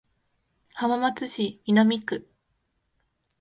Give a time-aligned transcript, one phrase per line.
[0.73, 2.27] 浜松市南区